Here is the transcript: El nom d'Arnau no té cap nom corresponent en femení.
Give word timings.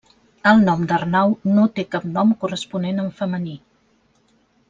El 0.51 0.61
nom 0.67 0.79
d'Arnau 0.91 1.33
no 1.57 1.65
té 1.75 1.85
cap 1.97 2.09
nom 2.17 2.33
corresponent 2.45 3.03
en 3.05 3.13
femení. 3.23 3.57